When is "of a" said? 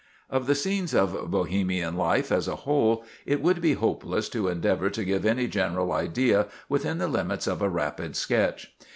7.45-7.69